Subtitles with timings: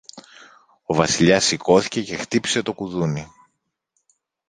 [0.83, 3.31] Ο Βασιλιάς σηκώθηκε και χτύπησε το κουδούνι.